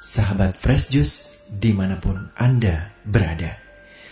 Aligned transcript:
sahabat 0.00 0.58
Fresh 0.58 0.90
Juice 0.90 1.46
di 1.50 1.70
mana 1.74 2.00
pun 2.00 2.30
Anda 2.34 2.94
berada. 3.06 3.58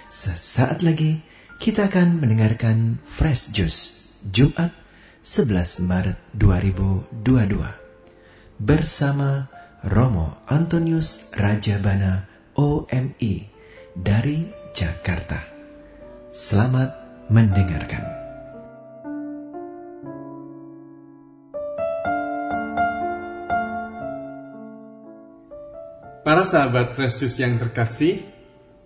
Sesaat 0.07 0.85
lagi 0.85 1.19
kita 1.59 1.89
akan 1.89 2.21
mendengarkan 2.21 2.99
Fresh 3.07 3.55
Juice 3.55 4.13
Jumat 4.29 4.71
11 5.23 5.87
Maret 5.87 6.19
2022 6.35 7.19
bersama 8.63 9.47
Romo 9.83 10.43
Antonius 10.47 11.35
Rajabana 11.35 12.27
OMI 12.55 13.51
dari 13.99 14.47
Jakarta. 14.71 15.43
Selamat 16.31 16.91
mendengarkan. 17.31 18.22
Para 26.23 26.47
sahabat 26.47 26.95
Fresh 26.95 27.27
yang 27.43 27.59
terkasih, 27.59 28.23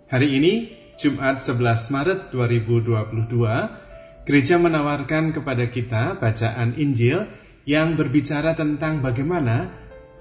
hari 0.09 0.41
ini 0.41 0.73
Jumat 0.97 1.37
11 1.37 1.93
Maret 1.93 2.19
2022, 2.33 4.25
gereja 4.25 4.57
menawarkan 4.57 5.37
kepada 5.37 5.69
kita 5.69 6.17
bacaan 6.17 6.73
Injil 6.81 7.29
yang 7.69 7.93
berbicara 7.93 8.57
tentang 8.57 9.05
bagaimana 9.05 9.69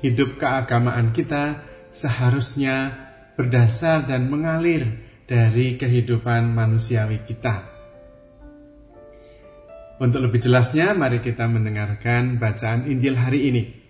hidup 0.05 0.37
keagamaan 0.37 1.17
kita 1.17 1.65
seharusnya 1.89 2.93
berdasar 3.33 4.05
dan 4.05 4.29
mengalir 4.29 4.85
dari 5.25 5.81
kehidupan 5.81 6.53
manusiawi 6.53 7.25
kita. 7.25 7.65
Untuk 10.05 10.21
lebih 10.21 10.45
jelasnya, 10.45 10.93
mari 10.93 11.25
kita 11.25 11.49
mendengarkan 11.49 12.37
bacaan 12.37 12.85
Injil 12.85 13.17
hari 13.17 13.49
ini. 13.49 13.86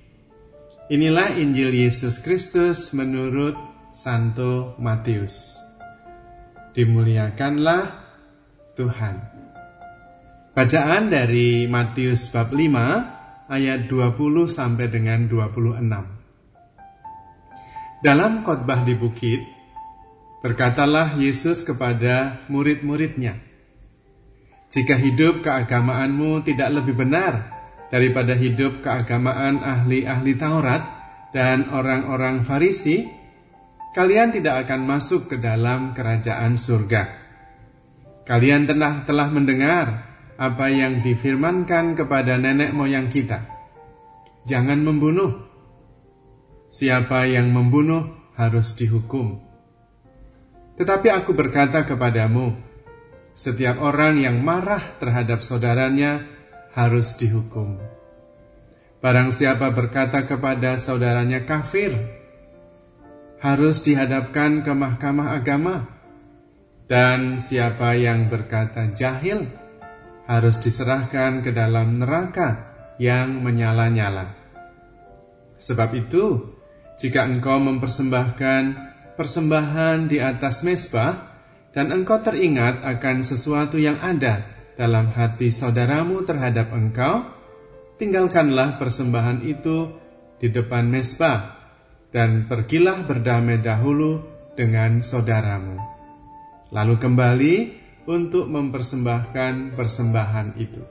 Inilah 0.86 1.34
Injil 1.34 1.74
Yesus 1.74 2.22
Kristus 2.22 2.94
menurut 2.94 3.58
Santo 3.90 4.78
Matius. 4.78 5.58
Dimuliakanlah 6.78 8.06
Tuhan. 8.78 9.18
Bacaan 10.54 11.10
dari 11.10 11.66
Matius 11.66 12.30
bab 12.30 12.54
5 12.54 13.50
ayat 13.50 13.90
20 13.90 14.46
sampai 14.46 14.86
dengan 14.86 15.26
26. 15.26 16.06
Dalam 18.06 18.46
khotbah 18.46 18.86
di 18.86 18.94
bukit, 18.94 19.42
berkatalah 20.38 21.18
Yesus 21.18 21.66
kepada 21.66 22.46
murid-muridnya, 22.46 23.42
"Jika 24.70 24.94
hidup 24.94 25.42
keagamaanmu 25.42 26.46
tidak 26.46 26.78
lebih 26.78 26.94
benar 26.94 27.55
daripada 27.92 28.34
hidup 28.34 28.82
keagamaan 28.82 29.62
ahli-ahli 29.62 30.34
Taurat 30.34 30.82
dan 31.30 31.70
orang-orang 31.70 32.42
Farisi, 32.42 33.06
kalian 33.94 34.34
tidak 34.34 34.66
akan 34.66 34.86
masuk 34.86 35.30
ke 35.30 35.36
dalam 35.38 35.94
kerajaan 35.94 36.58
surga. 36.58 37.02
Kalian 38.26 38.66
telah 38.66 39.06
telah 39.06 39.28
mendengar 39.30 39.86
apa 40.36 40.66
yang 40.68 41.00
difirmankan 41.00 41.96
kepada 41.96 42.36
nenek 42.36 42.74
moyang 42.74 43.08
kita. 43.08 43.46
Jangan 44.46 44.82
membunuh. 44.82 45.46
Siapa 46.66 47.30
yang 47.30 47.54
membunuh 47.54 48.34
harus 48.34 48.74
dihukum. 48.74 49.38
Tetapi 50.76 51.08
aku 51.08 51.32
berkata 51.32 51.88
kepadamu, 51.88 52.52
setiap 53.32 53.80
orang 53.80 54.20
yang 54.20 54.44
marah 54.44 55.00
terhadap 55.00 55.40
saudaranya 55.40 56.35
harus 56.76 57.16
dihukum. 57.16 57.80
Barang 59.00 59.32
siapa 59.32 59.72
berkata 59.72 60.28
kepada 60.28 60.76
saudaranya 60.76 61.48
kafir, 61.48 61.96
harus 63.40 63.80
dihadapkan 63.80 64.60
ke 64.60 64.72
mahkamah 64.76 65.40
agama. 65.40 65.88
Dan 66.86 67.42
siapa 67.42 67.98
yang 67.98 68.30
berkata 68.30 68.94
jahil, 68.94 69.48
harus 70.30 70.62
diserahkan 70.62 71.42
ke 71.42 71.50
dalam 71.50 71.98
neraka 71.98 72.76
yang 73.02 73.42
menyala-nyala. 73.42 74.38
Sebab 75.58 75.90
itu, 75.98 76.54
jika 76.94 77.26
engkau 77.26 77.58
mempersembahkan 77.58 78.62
persembahan 79.18 80.06
di 80.06 80.22
atas 80.22 80.62
mesbah, 80.62 81.34
dan 81.74 81.90
engkau 81.90 82.22
teringat 82.22 82.86
akan 82.86 83.20
sesuatu 83.26 83.76
yang 83.76 84.00
ada 84.00 84.55
dalam 84.76 85.08
hati 85.16 85.48
saudaramu 85.48 86.22
terhadap 86.28 86.70
engkau, 86.70 87.24
tinggalkanlah 87.96 88.76
persembahan 88.76 89.40
itu 89.48 89.88
di 90.36 90.52
depan 90.52 90.84
mesbah 90.84 91.56
dan 92.12 92.44
pergilah 92.44 93.02
berdamai 93.08 93.58
dahulu 93.64 94.20
dengan 94.52 95.00
saudaramu. 95.00 95.80
Lalu 96.76 96.94
kembali 97.00 97.56
untuk 98.06 98.46
mempersembahkan 98.52 99.74
persembahan 99.74 100.48
itu. 100.60 100.84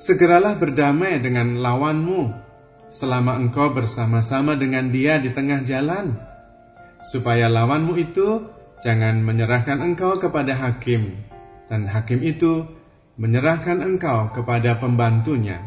Segeralah 0.00 0.56
berdamai 0.56 1.20
dengan 1.20 1.60
lawanmu 1.60 2.32
selama 2.88 3.36
engkau 3.36 3.76
bersama-sama 3.76 4.56
dengan 4.56 4.88
dia 4.88 5.20
di 5.20 5.28
tengah 5.36 5.60
jalan, 5.68 6.16
supaya 7.04 7.52
lawanmu 7.52 7.94
itu 8.00 8.48
jangan 8.80 9.20
menyerahkan 9.20 9.84
engkau 9.84 10.16
kepada 10.16 10.56
hakim 10.56 11.28
dan 11.70 11.86
hakim 11.86 12.18
itu 12.26 12.66
menyerahkan 13.14 13.78
engkau 13.78 14.34
kepada 14.34 14.82
pembantunya, 14.82 15.62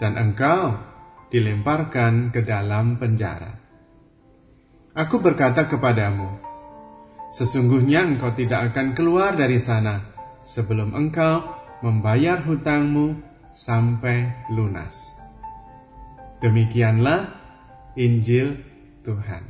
dan 0.00 0.16
engkau 0.16 0.80
dilemparkan 1.28 2.32
ke 2.32 2.40
dalam 2.40 2.96
penjara. 2.96 3.60
Aku 4.96 5.20
berkata 5.20 5.68
kepadamu, 5.68 6.40
sesungguhnya 7.36 8.08
engkau 8.08 8.32
tidak 8.32 8.72
akan 8.72 8.96
keluar 8.96 9.36
dari 9.36 9.60
sana 9.60 10.00
sebelum 10.48 10.96
engkau 10.96 11.44
membayar 11.84 12.40
hutangmu 12.40 13.20
sampai 13.52 14.48
lunas. 14.48 15.20
Demikianlah 16.40 17.32
Injil 18.00 18.58
Tuhan. 19.04 19.44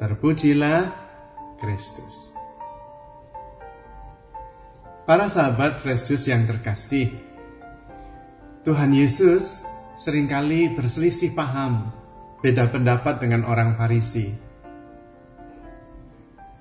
Terpujilah 0.00 0.80
Kristus. 1.60 2.39
Para 5.10 5.26
sahabat 5.26 5.82
Fresh 5.82 6.06
Juice 6.06 6.30
yang 6.30 6.46
terkasih, 6.46 7.10
Tuhan 8.62 8.94
Yesus 8.94 9.66
sering 9.98 10.30
kali 10.30 10.70
berselisih 10.70 11.34
paham, 11.34 11.90
beda 12.38 12.70
pendapat 12.70 13.18
dengan 13.18 13.42
orang 13.42 13.74
Farisi. 13.74 14.30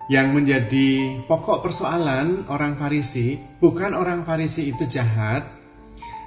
Yang 0.09 0.27
menjadi 0.33 0.89
pokok 1.29 1.61
persoalan 1.61 2.49
orang 2.49 2.73
Farisi, 2.73 3.37
bukan 3.61 3.93
orang 3.93 4.25
Farisi 4.25 4.73
itu 4.73 4.81
jahat, 4.89 5.45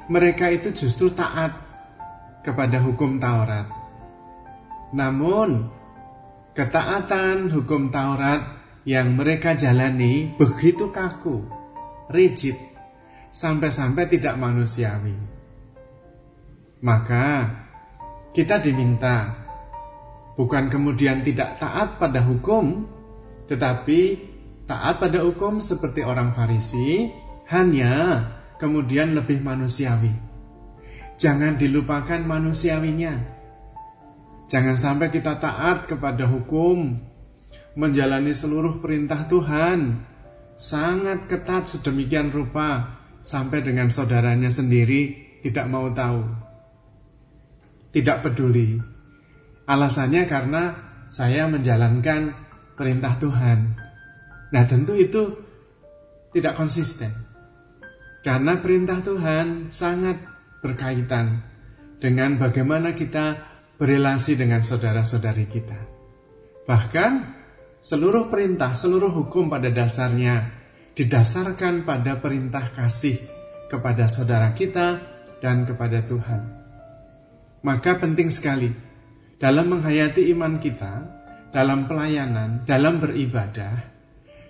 mereka 0.07 0.47
itu 0.47 0.71
justru 0.71 1.11
taat 1.11 1.59
kepada 2.47 2.87
hukum 2.87 3.19
Taurat. 3.19 3.67
Namun, 4.95 5.75
ketaatan 6.55 7.51
hukum 7.51 7.91
Taurat 7.91 8.47
yang 8.87 9.11
mereka 9.19 9.59
jalani 9.59 10.31
begitu 10.39 10.95
kaku 10.95 11.62
rigid, 12.11 12.57
sampai-sampai 13.31 14.09
tidak 14.11 14.35
manusiawi. 14.41 15.15
Maka 16.83 17.47
kita 18.35 18.59
diminta 18.59 19.39
bukan 20.35 20.67
kemudian 20.73 21.23
tidak 21.23 21.61
taat 21.61 22.01
pada 22.01 22.25
hukum, 22.25 22.89
tetapi 23.47 24.01
taat 24.67 24.99
pada 24.99 25.23
hukum 25.23 25.61
seperti 25.63 26.03
orang 26.03 26.35
Farisi, 26.35 27.13
hanya 27.53 28.25
kemudian 28.57 29.15
lebih 29.15 29.43
manusiawi. 29.45 30.11
Jangan 31.21 31.55
dilupakan 31.55 32.19
manusiawinya. 32.19 33.15
Jangan 34.51 34.77
sampai 34.77 35.09
kita 35.09 35.39
taat 35.39 35.87
kepada 35.87 36.29
hukum, 36.29 36.99
menjalani 37.79 38.37
seluruh 38.37 38.83
perintah 38.85 39.25
Tuhan, 39.29 40.03
sangat 40.63 41.27
ketat 41.27 41.67
sedemikian 41.67 42.31
rupa 42.31 43.03
sampai 43.19 43.67
dengan 43.67 43.91
saudaranya 43.91 44.55
sendiri 44.55 45.35
tidak 45.43 45.67
mau 45.67 45.91
tahu. 45.91 46.23
Tidak 47.91 48.23
peduli. 48.23 48.79
Alasannya 49.67 50.23
karena 50.31 50.63
saya 51.11 51.51
menjalankan 51.51 52.31
perintah 52.79 53.19
Tuhan. 53.19 53.59
Nah, 54.55 54.65
tentu 54.71 54.95
itu 54.95 55.35
tidak 56.31 56.55
konsisten. 56.55 57.11
Karena 58.23 58.63
perintah 58.63 59.03
Tuhan 59.03 59.67
sangat 59.67 60.23
berkaitan 60.63 61.43
dengan 61.99 62.39
bagaimana 62.39 62.95
kita 62.95 63.51
berelasi 63.83 64.39
dengan 64.39 64.63
saudara-saudari 64.63 65.51
kita. 65.51 65.81
Bahkan 66.71 67.42
Seluruh 67.83 68.31
perintah, 68.31 68.79
seluruh 68.79 69.11
hukum 69.11 69.51
pada 69.51 69.67
dasarnya 69.67 70.55
didasarkan 70.95 71.83
pada 71.83 72.15
perintah 72.23 72.71
kasih 72.71 73.19
kepada 73.67 74.07
saudara 74.07 74.55
kita 74.55 75.03
dan 75.43 75.67
kepada 75.67 75.99
Tuhan. 76.07 76.63
Maka 77.67 77.99
penting 77.99 78.31
sekali 78.31 78.71
dalam 79.35 79.75
menghayati 79.75 80.31
iman 80.31 80.63
kita, 80.63 80.95
dalam 81.51 81.91
pelayanan, 81.91 82.63
dalam 82.63 83.03
beribadah, 83.03 83.75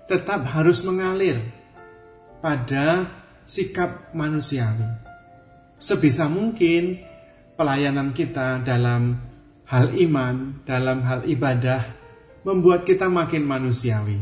tetap 0.04 0.44
harus 0.52 0.84
mengalir 0.84 1.40
pada 2.44 3.08
sikap 3.48 4.12
manusiawi. 4.12 5.08
Sebisa 5.80 6.28
mungkin 6.28 7.00
pelayanan 7.56 8.12
kita 8.12 8.60
dalam 8.60 9.24
hal 9.64 9.88
iman, 9.96 10.60
dalam 10.68 11.00
hal 11.08 11.24
ibadah, 11.24 12.01
membuat 12.42 12.86
kita 12.86 13.06
makin 13.06 13.46
manusiawi. 13.46 14.18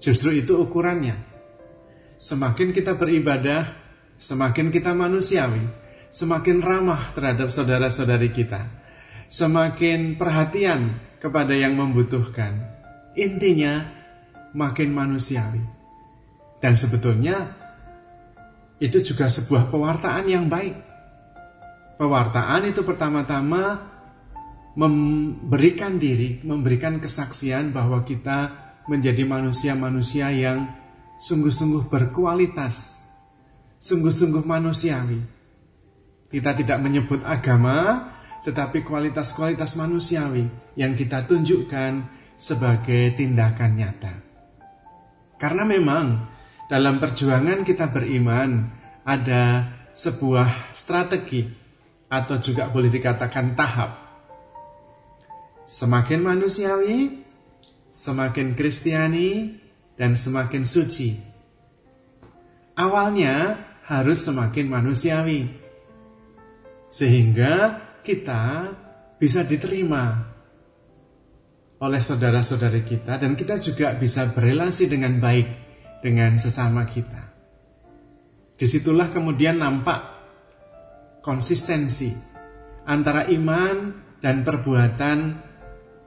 Justru 0.00 0.40
itu 0.40 0.56
ukurannya. 0.56 1.16
Semakin 2.20 2.72
kita 2.72 2.96
beribadah, 2.96 3.64
semakin 4.16 4.68
kita 4.68 4.92
manusiawi, 4.92 5.64
semakin 6.12 6.60
ramah 6.60 7.12
terhadap 7.16 7.48
saudara-saudari 7.48 8.28
kita, 8.28 8.68
semakin 9.28 10.20
perhatian 10.20 11.00
kepada 11.20 11.56
yang 11.56 11.76
membutuhkan. 11.76 12.60
Intinya, 13.16 13.88
makin 14.52 14.92
manusiawi. 14.92 15.64
Dan 16.60 16.76
sebetulnya, 16.76 17.56
itu 18.80 19.00
juga 19.00 19.28
sebuah 19.28 19.68
pewartaan 19.72 20.24
yang 20.28 20.48
baik. 20.48 20.76
Pewartaan 22.00 22.68
itu 22.68 22.80
pertama-tama 22.80 23.76
memberikan 24.78 25.98
diri, 25.98 26.38
memberikan 26.46 27.02
kesaksian 27.02 27.74
bahwa 27.74 28.06
kita 28.06 28.70
menjadi 28.86 29.26
manusia-manusia 29.26 30.30
yang 30.30 30.70
sungguh-sungguh 31.20 31.90
berkualitas, 31.90 33.04
sungguh-sungguh 33.82 34.46
manusiawi. 34.46 35.20
Kita 36.30 36.54
tidak 36.54 36.78
menyebut 36.78 37.26
agama, 37.26 38.08
tetapi 38.40 38.86
kualitas-kualitas 38.86 39.74
manusiawi 39.76 40.46
yang 40.78 40.94
kita 40.94 41.26
tunjukkan 41.26 42.06
sebagai 42.38 43.12
tindakan 43.18 43.70
nyata. 43.76 44.14
Karena 45.36 45.64
memang 45.68 46.06
dalam 46.70 46.96
perjuangan 47.02 47.66
kita 47.66 47.90
beriman 47.90 48.70
ada 49.04 49.68
sebuah 49.90 50.72
strategi 50.72 51.44
atau 52.10 52.36
juga 52.38 52.70
boleh 52.70 52.88
dikatakan 52.88 53.54
tahap. 53.54 54.09
Semakin 55.70 56.26
manusiawi, 56.26 57.22
semakin 57.94 58.58
kristiani, 58.58 59.54
dan 59.94 60.18
semakin 60.18 60.66
suci. 60.66 61.14
Awalnya 62.74 63.54
harus 63.86 64.18
semakin 64.18 64.66
manusiawi, 64.66 65.46
sehingga 66.90 67.86
kita 68.02 68.74
bisa 69.22 69.46
diterima 69.46 70.26
oleh 71.78 72.02
saudara-saudari 72.02 72.82
kita, 72.82 73.22
dan 73.22 73.38
kita 73.38 73.62
juga 73.62 73.94
bisa 73.94 74.26
berelasi 74.26 74.90
dengan 74.90 75.22
baik 75.22 75.48
dengan 76.02 76.34
sesama 76.34 76.82
kita. 76.82 77.30
Di 78.58 78.66
situlah 78.66 79.06
kemudian 79.06 79.62
nampak 79.62 80.02
konsistensi 81.22 82.10
antara 82.90 83.30
iman 83.30 83.94
dan 84.18 84.42
perbuatan, 84.42 85.49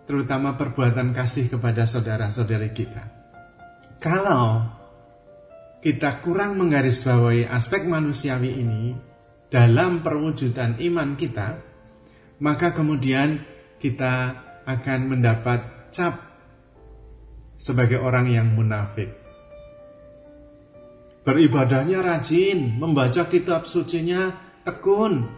terutama 0.04 0.60
perbuatan 0.60 1.16
kasih 1.16 1.48
kepada 1.48 1.88
saudara-saudari 1.88 2.72
kita. 2.76 3.04
Kalau 4.00 4.68
kita 5.80 6.24
kurang 6.24 6.60
menggarisbawahi 6.60 7.48
aspek 7.48 7.88
manusiawi 7.88 8.52
ini 8.60 8.96
dalam 9.48 10.04
perwujudan 10.04 10.80
iman 10.80 11.16
kita, 11.16 11.60
maka 12.44 12.76
kemudian 12.76 13.40
kita 13.80 14.44
akan 14.64 15.00
mendapat 15.12 15.92
cap 15.92 16.20
sebagai 17.60 18.00
orang 18.00 18.32
yang 18.32 18.48
munafik. 18.52 19.12
Beribadahnya 21.24 22.04
rajin, 22.04 22.76
membaca 22.76 23.24
kitab 23.32 23.64
sucinya 23.64 24.36
tekun, 24.68 25.32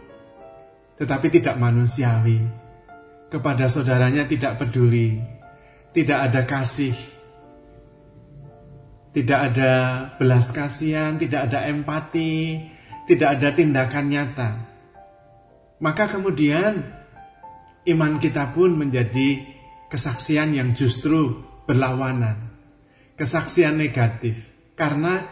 tetapi 0.98 1.30
tidak 1.30 1.54
manusiawi. 1.62 2.65
Kepada 3.26 3.66
saudaranya 3.66 4.30
tidak 4.30 4.62
peduli, 4.62 5.18
tidak 5.90 6.30
ada 6.30 6.46
kasih, 6.46 6.94
tidak 9.16 9.50
ada 9.50 9.72
belas 10.20 10.52
kasihan, 10.52 11.16
tidak 11.16 11.50
ada 11.50 11.66
empati, 11.66 12.62
tidak 13.08 13.40
ada 13.40 13.48
tindakan 13.56 14.06
nyata. 14.12 14.50
Maka 15.80 16.04
kemudian 16.06 16.84
iman 17.88 18.12
kita 18.20 18.52
pun 18.52 18.76
menjadi 18.76 19.42
kesaksian 19.88 20.52
yang 20.52 20.76
justru 20.76 21.42
berlawanan, 21.64 22.52
kesaksian 23.16 23.80
negatif, 23.80 24.36
karena 24.76 25.24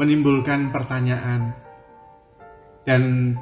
menimbulkan 0.00 0.74
pertanyaan 0.74 1.54
dan 2.88 3.34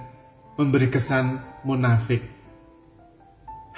memberi 0.58 0.90
kesan 0.92 1.40
munafik. 1.64 2.41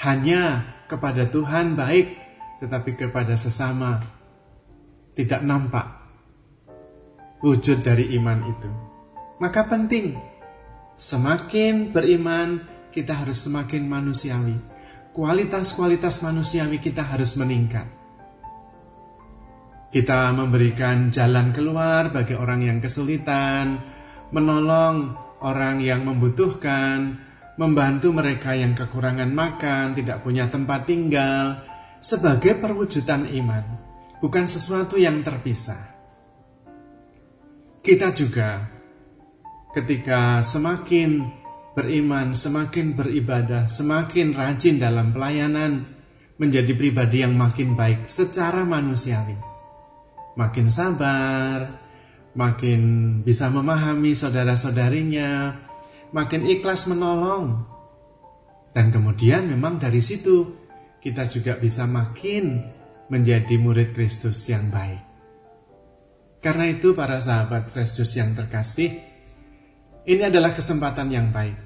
Hanya 0.05 0.69
kepada 0.85 1.25
Tuhan 1.33 1.81
baik, 1.81 2.13
tetapi 2.61 2.93
kepada 2.93 3.41
sesama 3.41 4.05
tidak 5.17 5.41
nampak 5.41 5.87
wujud 7.41 7.81
dari 7.81 8.13
iman 8.21 8.45
itu. 8.45 8.71
Maka 9.41 9.65
penting, 9.65 10.21
semakin 10.95 11.89
beriman, 11.89 12.61
kita 12.93 13.17
harus 13.17 13.49
semakin 13.49 13.89
manusiawi. 13.89 14.57
Kualitas-kualitas 15.17 16.21
manusiawi 16.21 16.85
kita 16.85 17.01
harus 17.01 17.41
meningkat 17.41 18.05
kita 19.95 20.35
memberikan 20.35 21.15
jalan 21.15 21.55
keluar 21.55 22.11
bagi 22.11 22.35
orang 22.35 22.67
yang 22.67 22.83
kesulitan, 22.83 23.79
menolong 24.35 25.15
orang 25.39 25.79
yang 25.79 26.03
membutuhkan, 26.03 27.15
membantu 27.55 28.11
mereka 28.11 28.55
yang 28.55 28.75
kekurangan 28.75 29.31
makan, 29.31 29.95
tidak 29.95 30.23
punya 30.27 30.51
tempat 30.51 30.87
tinggal, 30.87 31.63
sebagai 32.03 32.59
perwujudan 32.59 33.31
iman, 33.31 33.65
bukan 34.19 34.45
sesuatu 34.45 34.99
yang 34.99 35.23
terpisah. 35.23 35.95
Kita 37.85 38.11
juga, 38.17 38.65
ketika 39.77 40.41
semakin 40.41 41.25
beriman, 41.77 42.33
semakin 42.33 42.97
beribadah, 42.97 43.69
semakin 43.69 44.33
rajin 44.35 44.81
dalam 44.81 45.13
pelayanan, 45.13 45.87
menjadi 46.35 46.75
pribadi 46.75 47.23
yang 47.23 47.39
makin 47.39 47.79
baik 47.79 48.11
secara 48.11 48.67
manusiawi 48.67 49.55
makin 50.35 50.67
sabar, 50.71 51.79
makin 52.35 52.81
bisa 53.23 53.49
memahami 53.51 54.13
saudara-saudarinya, 54.15 55.55
makin 56.15 56.47
ikhlas 56.47 56.87
menolong. 56.87 57.67
Dan 58.71 58.95
kemudian 58.95 59.51
memang 59.51 59.83
dari 59.83 59.99
situ 59.99 60.55
kita 61.03 61.27
juga 61.27 61.59
bisa 61.59 61.91
makin 61.91 62.63
menjadi 63.11 63.59
murid 63.59 63.93
Kristus 63.93 64.47
yang 64.47 64.71
baik. 64.71 65.03
Karena 66.39 66.71
itu 66.71 66.95
para 66.95 67.19
sahabat 67.19 67.75
Kristus 67.75 68.15
yang 68.15 68.33
terkasih, 68.33 68.95
ini 70.07 70.23
adalah 70.23 70.55
kesempatan 70.55 71.11
yang 71.11 71.35
baik. 71.35 71.57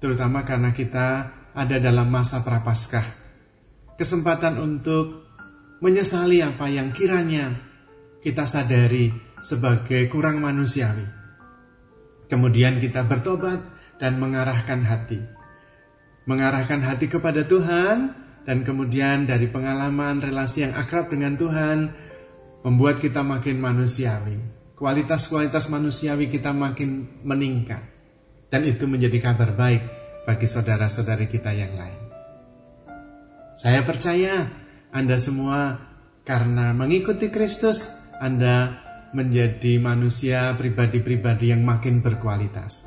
Terutama 0.00 0.42
karena 0.42 0.74
kita 0.74 1.30
ada 1.52 1.76
dalam 1.78 2.08
masa 2.08 2.42
prapaskah. 2.42 3.06
Kesempatan 3.98 4.58
untuk 4.58 5.30
menyesali 5.82 6.42
apa 6.42 6.66
yang 6.70 6.90
kiranya 6.94 7.54
kita 8.22 8.46
sadari 8.46 9.10
sebagai 9.42 10.06
kurang 10.06 10.38
manusiawi. 10.42 11.06
Kemudian 12.30 12.78
kita 12.78 13.02
bertobat 13.04 13.71
dan 14.02 14.18
mengarahkan 14.18 14.82
hati. 14.82 15.22
Mengarahkan 16.26 16.82
hati 16.82 17.06
kepada 17.06 17.46
Tuhan 17.46 18.10
dan 18.42 18.66
kemudian 18.66 19.30
dari 19.30 19.46
pengalaman 19.46 20.18
relasi 20.18 20.66
yang 20.66 20.74
akrab 20.74 21.06
dengan 21.06 21.38
Tuhan 21.38 21.94
membuat 22.66 22.98
kita 22.98 23.22
makin 23.22 23.62
manusiawi. 23.62 24.42
Kualitas-kualitas 24.74 25.70
manusiawi 25.70 26.26
kita 26.26 26.50
makin 26.50 27.22
meningkat. 27.22 27.86
Dan 28.50 28.66
itu 28.66 28.90
menjadi 28.90 29.30
kabar 29.30 29.54
baik 29.54 29.82
bagi 30.26 30.50
saudara-saudari 30.50 31.30
kita 31.30 31.54
yang 31.54 31.78
lain. 31.78 32.00
Saya 33.54 33.86
percaya 33.86 34.50
Anda 34.90 35.16
semua 35.22 35.78
karena 36.26 36.74
mengikuti 36.74 37.30
Kristus 37.30 38.02
anda 38.22 38.78
menjadi 39.10 39.82
manusia 39.82 40.54
pribadi-pribadi 40.54 41.50
yang 41.50 41.66
makin 41.66 42.06
berkualitas. 42.06 42.86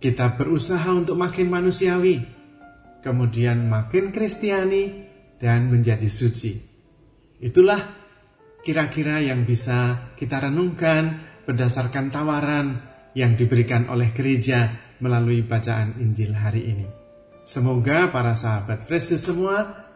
Kita 0.00 0.32
berusaha 0.32 0.88
untuk 0.96 1.20
makin 1.20 1.52
manusiawi, 1.52 2.24
kemudian 3.04 3.68
makin 3.68 4.08
kristiani, 4.08 5.06
dan 5.36 5.68
menjadi 5.68 6.08
suci. 6.08 6.56
Itulah 7.36 7.80
kira-kira 8.64 9.20
yang 9.20 9.44
bisa 9.44 10.12
kita 10.16 10.40
renungkan 10.40 11.20
berdasarkan 11.44 12.08
tawaran 12.08 12.80
yang 13.12 13.36
diberikan 13.36 13.92
oleh 13.92 14.08
gereja 14.12 14.72
melalui 15.04 15.44
bacaan 15.44 16.00
Injil 16.00 16.32
hari 16.32 16.62
ini. 16.64 16.86
Semoga 17.44 18.08
para 18.08 18.32
sahabat 18.32 18.88
Juice 18.88 19.20
semua 19.20 19.88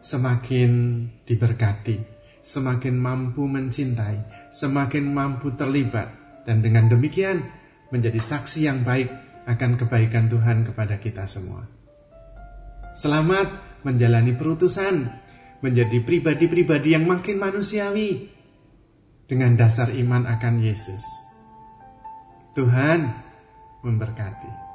semakin 0.00 1.04
diberkati, 1.24 1.96
semakin 2.44 2.96
mampu 3.00 3.44
mencintai, 3.48 4.50
semakin 4.52 5.04
mampu 5.08 5.56
terlibat, 5.56 6.08
dan 6.44 6.64
dengan 6.64 6.88
demikian 6.88 7.44
menjadi 7.92 8.20
saksi 8.20 8.68
yang 8.68 8.84
baik 8.84 9.27
akan 9.48 9.80
kebaikan 9.80 10.28
Tuhan 10.28 10.68
kepada 10.68 11.00
kita 11.00 11.24
semua. 11.24 11.64
Selamat 12.92 13.48
menjalani 13.80 14.36
perutusan, 14.36 15.08
menjadi 15.64 16.04
pribadi-pribadi 16.04 16.92
yang 16.92 17.08
makin 17.08 17.40
manusiawi 17.40 18.28
dengan 19.24 19.56
dasar 19.56 19.88
iman 19.88 20.28
akan 20.28 20.60
Yesus. 20.60 21.02
Tuhan 22.52 23.08
memberkati. 23.80 24.68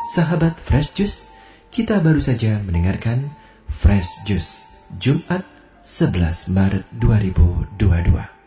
Sahabat 0.00 0.56
Fresh 0.56 0.96
Juice, 0.96 1.28
kita 1.68 2.00
baru 2.00 2.18
saja 2.18 2.58
mendengarkan 2.64 3.30
Fresh 3.68 4.24
Juice 4.26 4.82
Jumat 4.98 5.44
11 5.84 6.50
Maret 6.56 6.84
2022. 6.98 8.39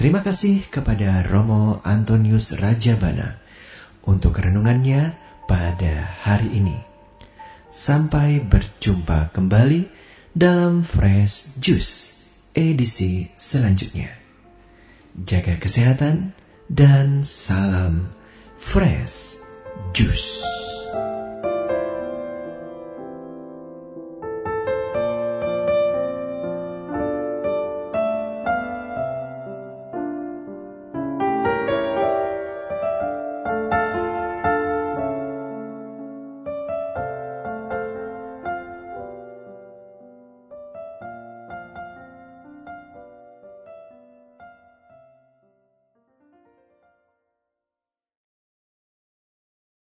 Terima 0.00 0.24
kasih 0.24 0.64
kepada 0.72 1.20
Romo 1.28 1.84
Antonius 1.84 2.56
Rajabana 2.56 3.36
untuk 4.08 4.40
renungannya 4.40 5.12
pada 5.44 6.16
hari 6.24 6.56
ini. 6.56 6.80
Sampai 7.68 8.40
berjumpa 8.40 9.28
kembali 9.28 9.92
dalam 10.32 10.80
Fresh 10.80 11.60
Juice 11.60 12.16
edisi 12.56 13.28
selanjutnya. 13.36 14.08
Jaga 15.20 15.60
kesehatan 15.60 16.32
dan 16.72 17.20
salam 17.20 18.08
Fresh 18.56 19.36
Juice. 19.92 20.69